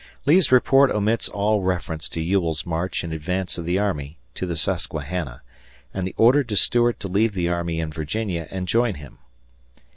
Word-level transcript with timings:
Lee's 0.25 0.51
report 0.51 0.89
omits 0.89 1.29
all 1.29 1.61
reference 1.61 2.09
to 2.09 2.21
Ewell's 2.21 2.65
march 2.65 3.03
in 3.03 3.13
advance 3.13 3.59
of 3.59 3.65
the 3.65 3.77
army 3.77 4.17
to 4.33 4.47
the 4.47 4.55
Susquehanna 4.57 5.43
and 5.93 6.07
the 6.07 6.15
order 6.17 6.43
to 6.43 6.55
Stuart 6.55 6.99
to 7.01 7.07
leave 7.07 7.35
the 7.35 7.49
army 7.49 7.79
in 7.79 7.91
Virginia 7.91 8.47
and 8.49 8.67
join 8.67 8.95
him. 8.95 9.19